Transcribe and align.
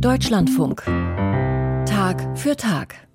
Deutschlandfunk. 0.00 0.82
Tag 1.86 2.38
für 2.38 2.54
Tag. 2.54 3.06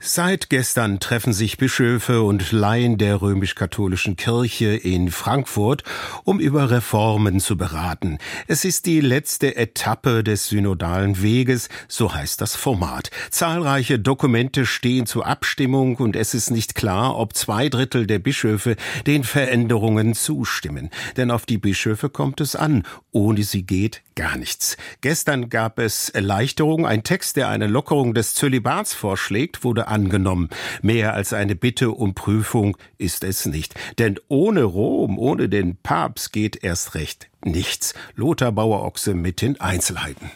Seit 0.00 0.48
gestern 0.48 1.00
treffen 1.00 1.32
sich 1.32 1.58
Bischöfe 1.58 2.22
und 2.22 2.52
Laien 2.52 2.98
der 2.98 3.20
römisch-katholischen 3.20 4.16
Kirche 4.16 4.76
in 4.76 5.10
Frankfurt, 5.10 5.82
um 6.22 6.38
über 6.38 6.70
Reformen 6.70 7.40
zu 7.40 7.56
beraten. 7.56 8.18
Es 8.46 8.64
ist 8.64 8.86
die 8.86 9.00
letzte 9.00 9.56
Etappe 9.56 10.22
des 10.22 10.48
synodalen 10.48 11.20
Weges, 11.20 11.68
so 11.88 12.14
heißt 12.14 12.40
das 12.40 12.54
Format. 12.54 13.10
Zahlreiche 13.30 13.98
Dokumente 13.98 14.66
stehen 14.66 15.06
zur 15.06 15.26
Abstimmung 15.26 15.96
und 15.96 16.14
es 16.14 16.32
ist 16.34 16.50
nicht 16.50 16.76
klar, 16.76 17.16
ob 17.16 17.34
zwei 17.34 17.68
Drittel 17.68 18.06
der 18.06 18.20
Bischöfe 18.20 18.76
den 19.06 19.24
Veränderungen 19.24 20.14
zustimmen. 20.14 20.90
Denn 21.16 21.30
auf 21.30 21.44
die 21.44 21.58
Bischöfe 21.58 22.08
kommt 22.08 22.40
es 22.40 22.54
an. 22.54 22.84
Ohne 23.10 23.42
sie 23.42 23.64
geht 23.64 24.02
gar 24.18 24.36
nichts. 24.36 24.76
Gestern 25.00 25.48
gab 25.48 25.78
es 25.78 26.08
Erleichterung. 26.08 26.86
Ein 26.86 27.04
Text, 27.04 27.36
der 27.36 27.48
eine 27.48 27.68
Lockerung 27.68 28.14
des 28.14 28.34
Zölibats 28.34 28.92
vorschlägt, 28.92 29.62
wurde 29.62 29.86
angenommen. 29.86 30.48
Mehr 30.82 31.14
als 31.14 31.32
eine 31.32 31.54
Bitte 31.54 31.92
um 31.92 32.14
Prüfung 32.14 32.76
ist 32.98 33.22
es 33.22 33.46
nicht. 33.46 33.76
Denn 33.98 34.18
ohne 34.26 34.64
Rom, 34.64 35.20
ohne 35.20 35.48
den 35.48 35.76
Papst 35.76 36.32
geht 36.32 36.64
erst 36.64 36.96
recht 36.96 37.30
nichts. 37.44 37.94
Lothar 38.16 38.50
Bauer-Ochse 38.50 39.14
mit 39.14 39.40
den 39.40 39.60
Einzelheiten. 39.60 40.32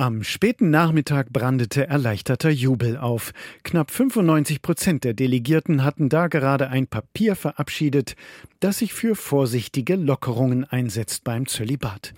Am 0.00 0.22
späten 0.22 0.70
Nachmittag 0.70 1.32
brandete 1.32 1.88
erleichterter 1.88 2.50
Jubel 2.50 2.96
auf. 2.96 3.32
Knapp 3.64 3.90
95 3.90 4.62
Prozent 4.62 5.02
der 5.02 5.12
Delegierten 5.12 5.82
hatten 5.82 6.08
da 6.08 6.28
gerade 6.28 6.68
ein 6.68 6.86
Papier 6.86 7.34
verabschiedet, 7.34 8.14
das 8.60 8.78
sich 8.78 8.94
für 8.94 9.16
vorsichtige 9.16 9.96
Lockerungen 9.96 10.62
einsetzt 10.62 11.24
beim 11.24 11.48
Zölibat. 11.48 12.14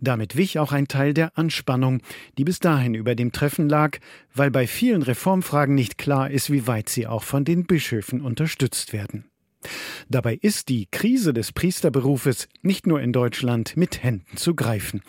Damit 0.00 0.36
wich 0.36 0.58
auch 0.58 0.72
ein 0.72 0.88
Teil 0.88 1.14
der 1.14 1.38
Anspannung, 1.38 2.02
die 2.36 2.42
bis 2.42 2.58
dahin 2.58 2.94
über 2.96 3.14
dem 3.14 3.30
Treffen 3.30 3.68
lag, 3.68 3.98
weil 4.34 4.50
bei 4.50 4.66
vielen 4.66 5.02
Reformfragen 5.02 5.76
nicht 5.76 5.98
klar 5.98 6.32
ist, 6.32 6.50
wie 6.50 6.66
weit 6.66 6.88
sie 6.88 7.06
auch 7.06 7.22
von 7.22 7.44
den 7.44 7.64
Bischöfen 7.64 8.22
unterstützt 8.22 8.92
werden. 8.92 9.30
Dabei 10.12 10.36
ist 10.42 10.68
die 10.68 10.88
Krise 10.90 11.32
des 11.32 11.52
Priesterberufes 11.52 12.48
nicht 12.62 12.84
nur 12.84 13.00
in 13.00 13.12
Deutschland 13.12 13.76
mit 13.76 14.02
Händen 14.02 14.36
zu 14.36 14.56
greifen. 14.56 15.02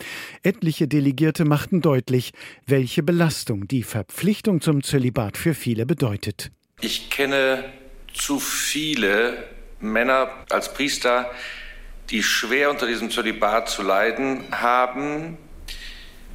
Etliche 0.44 0.86
Delegierte 0.86 1.44
machten 1.44 1.80
deutlich, 1.80 2.32
welche 2.66 3.02
Belastung 3.02 3.66
die 3.66 3.82
Verpflichtung 3.82 4.60
zum 4.60 4.84
Zölibat 4.84 5.36
für 5.36 5.54
viele 5.54 5.86
bedeutet. 5.86 6.52
Ich 6.80 7.10
kenne 7.10 7.64
zu 8.14 8.38
viele 8.38 9.42
Männer 9.80 10.30
als 10.50 10.72
Priester, 10.72 11.32
die 12.10 12.22
schwer 12.22 12.70
unter 12.70 12.86
diesem 12.86 13.10
Zölibat 13.10 13.68
zu 13.68 13.82
leiden 13.82 14.44
haben, 14.52 15.36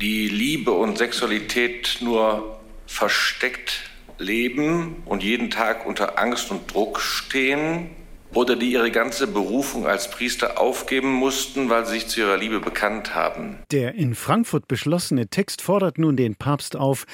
die 0.02 0.28
Liebe 0.28 0.72
und 0.72 0.98
Sexualität 0.98 2.00
nur 2.02 2.60
versteckt 2.86 3.90
leben 4.18 5.04
und 5.06 5.24
jeden 5.24 5.52
Tag 5.52 5.86
unter 5.86 6.20
Angst 6.20 6.52
und 6.52 6.74
Druck 6.74 7.00
stehen 7.00 7.92
oder 8.34 8.56
die 8.56 8.72
ihre 8.72 8.92
ganze 8.92 9.28
Berufung 9.28 9.88
als 9.88 10.10
Priester 10.12 10.60
aufgeben 10.60 11.12
mussten, 11.12 11.70
weil 11.70 11.86
sie 11.86 11.94
sich 11.94 12.08
zu 12.08 12.22
ihrer 12.22 12.38
Liebe 12.38 12.60
bekannt 12.60 13.16
haben. 13.16 13.58
Der 13.72 13.96
in 13.96 14.16
Frankfurt 14.16 14.68
beschlossene 14.68 15.28
Text 15.28 15.62
fordert 15.62 15.98
nun 15.98 16.18
den 16.18 16.36
Papst 16.36 16.76
auf, 16.76 17.06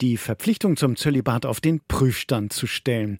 die 0.00 0.16
Verpflichtung 0.16 0.76
zum 0.76 0.96
Zölibat 0.96 1.46
auf 1.46 1.60
den 1.60 1.80
Prüfstand 1.86 2.52
zu 2.52 2.66
stellen. 2.66 3.18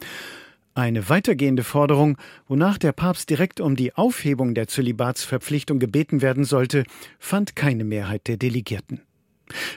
Eine 0.74 1.10
weitergehende 1.10 1.64
Forderung, 1.64 2.16
wonach 2.48 2.78
der 2.78 2.92
Papst 2.92 3.28
direkt 3.28 3.60
um 3.60 3.76
die 3.76 3.94
Aufhebung 3.94 4.54
der 4.54 4.68
Zölibatsverpflichtung 4.68 5.78
gebeten 5.78 6.22
werden 6.22 6.44
sollte, 6.44 6.84
fand 7.18 7.54
keine 7.56 7.84
Mehrheit 7.84 8.26
der 8.26 8.38
Delegierten. 8.38 9.02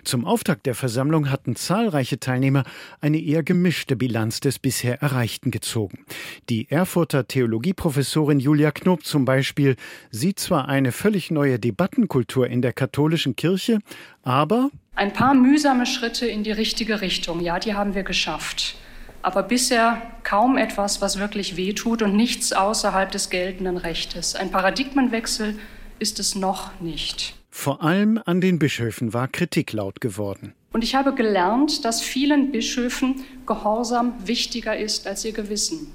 Zum 0.04 0.26
Auftakt 0.26 0.66
der 0.66 0.76
Versammlung 0.76 1.32
hatten 1.32 1.56
zahlreiche 1.56 2.20
Teilnehmer 2.20 2.64
eine 3.02 3.20
eher 3.20 3.44
gemischte 3.44 3.96
Bilanz 3.96 4.40
des 4.40 4.60
bisher 4.60 5.02
Erreichten 5.02 5.52
gezogen. 5.52 6.06
Die 6.50 6.70
Erfurter 6.70 7.28
Theologieprofessorin 7.28 8.40
Julia 8.40 8.72
Knob 8.72 9.06
zum 9.06 9.26
Beispiel 9.26 9.76
sieht 10.12 10.40
zwar 10.40 10.68
eine 10.68 10.92
völlig 10.92 11.32
neue 11.32 11.60
Debattenkultur 11.60 12.48
in 12.48 12.62
der 12.62 12.74
katholischen 12.74 13.36
Kirche, 13.36 13.80
aber 14.24 14.70
ein 14.96 15.12
paar 15.12 15.34
mühsame 15.34 15.86
Schritte 15.86 16.26
in 16.26 16.44
die 16.44 16.54
richtige 16.54 17.02
Richtung, 17.02 17.42
ja, 17.42 17.60
die 17.60 17.74
haben 17.74 17.96
wir 17.96 18.04
geschafft. 18.04 18.76
Aber 19.22 19.44
bisher 19.44 20.02
kaum 20.24 20.58
etwas, 20.58 21.02
was 21.02 21.20
wirklich 21.20 21.58
wehtut 21.58 22.02
und 22.02 22.16
nichts 22.16 22.54
außerhalb 22.54 23.12
des 23.12 23.30
geltenden 23.30 23.78
Rechtes. 23.78 24.36
Ein 24.36 24.52
Paradigmenwechsel 24.52 25.58
ist 26.00 26.20
es 26.20 26.36
noch 26.36 26.80
nicht. 26.80 27.36
Vor 27.58 27.82
allem 27.82 28.22
an 28.26 28.42
den 28.42 28.60
Bischöfen 28.60 29.14
war 29.14 29.30
Kritik 29.30 29.72
laut 29.72 30.02
geworden. 30.02 30.54
Und 30.74 30.84
ich 30.84 30.94
habe 30.94 31.16
gelernt, 31.16 31.84
dass 31.84 32.02
vielen 32.02 32.52
Bischöfen 32.52 33.24
Gehorsam 33.48 34.14
wichtiger 34.24 34.78
ist 34.78 35.08
als 35.08 35.24
ihr 35.26 35.32
Gewissen. 35.32 35.88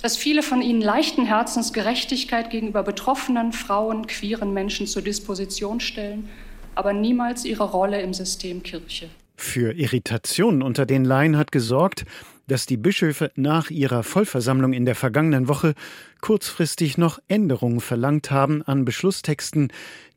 Dass 0.00 0.16
viele 0.16 0.42
von 0.42 0.62
ihnen 0.62 0.80
leichten 0.80 1.26
Herzens 1.26 1.74
Gerechtigkeit 1.74 2.50
gegenüber 2.50 2.82
betroffenen 2.84 3.52
Frauen, 3.52 4.06
queeren 4.06 4.54
Menschen 4.54 4.86
zur 4.86 5.02
Disposition 5.02 5.80
stellen, 5.80 6.30
aber 6.76 6.94
niemals 6.94 7.44
ihre 7.44 7.64
Rolle 7.64 8.00
im 8.00 8.14
System 8.14 8.62
Kirche. 8.62 9.10
Für 9.36 9.72
Irritationen 9.72 10.62
unter 10.62 10.86
den 10.86 11.04
Laien 11.04 11.36
hat 11.36 11.50
gesorgt, 11.52 12.06
dass 12.52 12.66
die 12.66 12.76
Bischöfe 12.76 13.32
nach 13.34 13.70
ihrer 13.70 14.02
Vollversammlung 14.02 14.74
in 14.74 14.84
der 14.84 14.94
vergangenen 14.94 15.48
Woche 15.48 15.72
kurzfristig 16.20 16.98
noch 16.98 17.18
Änderungen 17.26 17.80
verlangt 17.80 18.30
haben 18.30 18.60
an 18.60 18.84
Beschlusstexten, 18.84 19.72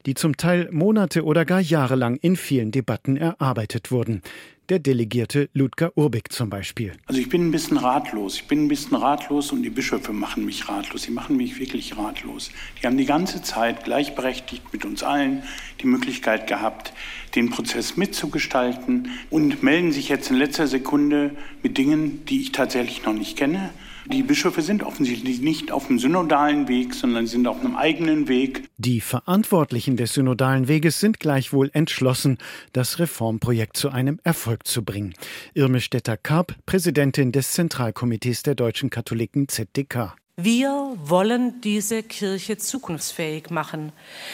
die 0.06 0.16
zum 0.16 0.36
Teil 0.36 0.68
Monate 0.70 1.24
oder 1.24 1.46
gar 1.46 1.62
jahrelang 1.62 2.18
in 2.18 2.36
vielen 2.36 2.72
Debatten 2.72 3.16
erarbeitet 3.16 3.90
wurden. 3.90 4.22
Der 4.70 4.80
Delegierte 4.80 5.48
Ludger 5.54 5.96
Urbig 5.96 6.32
zum 6.32 6.50
Beispiel. 6.50 6.94
Also 7.06 7.22
ich 7.22 7.30
bin 7.30 7.48
ein 7.48 7.52
bisschen 7.52 7.78
ratlos. 7.78 8.38
Ich 8.38 8.48
bin 8.48 8.66
ein 8.66 8.68
bisschen 8.68 8.98
ratlos 8.98 9.52
und 9.52 9.62
die 9.62 9.70
Bischöfe 9.70 10.12
machen 10.12 10.44
mich 10.44 10.68
ratlos. 10.68 11.04
Sie 11.04 11.12
machen 11.12 11.38
mich 11.38 11.60
wirklich 11.60 11.96
ratlos. 11.96 12.50
Die 12.82 12.88
haben 12.88 12.98
die 12.98 13.06
ganze 13.06 13.44
Zeit 13.44 13.84
gleichberechtigt 13.84 14.74
mit 14.74 14.84
uns 14.84 15.04
allen 15.04 15.44
die 15.82 15.86
Möglichkeit 15.86 16.48
gehabt, 16.48 16.94
den 17.36 17.52
Prozess 17.52 17.96
mitzugestalten 17.96 19.12
und 19.30 19.62
melden 19.62 19.92
sich 19.92 20.10
jetzt 20.10 20.32
in 20.32 20.38
letzter 20.38 20.66
Sekunde 20.66 21.36
mit 21.62 21.78
Dingen, 21.78 22.25
die 22.30 22.42
ich 22.42 22.52
tatsächlich 22.52 23.04
noch 23.06 23.14
nicht 23.14 23.38
kenne 23.38 23.72
die 24.08 24.22
Bischöfe 24.22 24.62
sind 24.62 24.84
offensichtlich 24.84 25.42
nicht 25.42 25.72
auf 25.72 25.88
dem 25.88 25.98
synodalen 25.98 26.68
Weg, 26.68 26.94
sondern 26.94 27.26
sind 27.26 27.48
auf 27.48 27.60
einem 27.60 27.76
eigenen 27.76 28.28
Weg. 28.28 28.70
Die 28.78 29.02
Verantwortlichen 29.02 29.98
des 29.98 30.14
synodalen 30.14 30.68
Weges 30.68 31.00
sind 31.00 31.20
gleichwohl 31.20 31.72
entschlossen, 31.74 32.38
das 32.72 33.00
Reformprojekt 33.00 33.76
zu 33.78 33.90
einem 33.90 34.20
Erfolg 34.24 34.68
zu 34.68 34.84
bringen. 34.84 35.16
Irme 35.56 35.82
Stetter-Karp, 35.82 36.56
Präsidentin 36.68 37.32
des 37.32 37.54
Zentralkomitees 37.54 38.44
der 38.44 38.54
deutschen 38.54 38.92
Katholiken 38.92 39.48
ZDK. 39.48 40.16
Wir 40.38 40.96
wollen 40.98 41.62
diese 41.62 42.04
Kirche 42.04 42.58
zukunftsfähig 42.58 43.50
machen. 43.50 43.92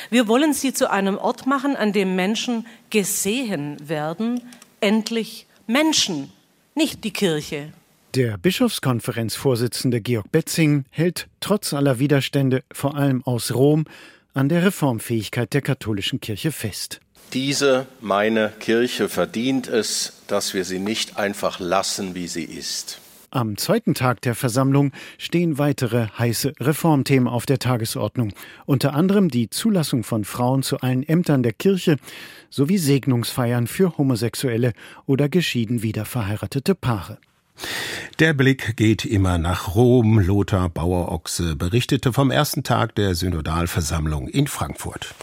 Wir 0.10 0.28
wollen 0.28 0.54
sie 0.54 0.74
zu 0.74 0.92
einem 0.92 1.18
Ort 1.18 1.46
machen, 1.46 1.78
an 1.78 1.94
dem 1.94 2.16
Menschen 2.16 2.66
gesehen 2.90 3.78
werden, 3.88 4.42
endlich 4.82 5.46
Menschen, 5.68 6.32
nicht 6.76 7.04
die 7.06 7.12
Kirche. 7.12 7.72
Der 8.16 8.38
Bischofskonferenzvorsitzende 8.38 10.02
Georg 10.02 10.30
Betzing 10.34 10.84
hält 10.90 11.30
trotz 11.40 11.74
aller 11.74 11.98
Widerstände, 11.98 12.62
vor 12.70 12.98
allem 12.98 13.24
aus 13.24 13.54
Rom, 13.56 13.86
an 14.34 14.50
der 14.50 14.66
Reformfähigkeit 14.66 15.54
der 15.54 15.62
katholischen 15.62 16.20
Kirche 16.20 16.52
fest. 16.52 17.00
Diese, 17.32 17.88
meine 18.02 18.52
Kirche, 18.60 19.08
verdient 19.08 19.70
es, 19.70 20.12
dass 20.28 20.54
wir 20.54 20.66
sie 20.66 20.80
nicht 20.80 21.16
einfach 21.16 21.62
lassen, 21.62 22.14
wie 22.14 22.28
sie 22.28 22.44
ist. 22.44 23.00
Am 23.30 23.56
zweiten 23.56 23.94
Tag 23.94 24.20
der 24.24 24.36
Versammlung 24.36 24.92
stehen 25.18 25.58
weitere 25.58 26.08
heiße 26.20 26.52
Reformthemen 26.60 27.30
auf 27.30 27.46
der 27.46 27.60
Tagesordnung, 27.60 28.34
unter 28.66 28.94
anderem 28.94 29.30
die 29.30 29.50
Zulassung 29.50 30.04
von 30.04 30.26
Frauen 30.26 30.64
zu 30.64 30.82
allen 30.82 31.08
Ämtern 31.08 31.44
der 31.44 31.54
Kirche 31.54 31.96
sowie 32.50 32.78
Segnungsfeiern 32.78 33.68
für 33.68 33.98
homosexuelle 33.98 34.74
oder 35.06 35.30
geschieden 35.30 35.82
wiederverheiratete 35.82 36.76
Paare. 36.76 37.20
Der 38.22 38.34
Blick 38.34 38.78
geht 38.78 39.04
immer 39.04 39.40
nach 39.40 39.74
Rom. 39.74 40.20
Lothar 40.20 40.70
Bauer-Ochse 40.70 41.56
berichtete 41.56 42.14
vom 42.14 42.30
ersten 42.30 42.62
Tag 42.62 42.94
der 42.94 43.16
Synodalversammlung 43.16 44.28
in 44.28 44.46
Frankfurt. 44.46 45.16